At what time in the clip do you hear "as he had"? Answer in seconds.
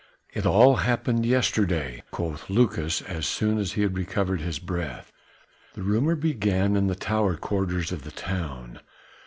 3.59-3.95